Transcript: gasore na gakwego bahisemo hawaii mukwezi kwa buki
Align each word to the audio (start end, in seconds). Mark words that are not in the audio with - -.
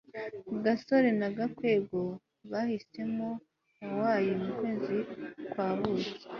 gasore 0.63 1.09
na 1.19 1.27
gakwego 1.37 1.99
bahisemo 2.51 3.29
hawaii 3.79 4.31
mukwezi 4.43 4.97
kwa 5.51 5.67
buki 5.77 6.11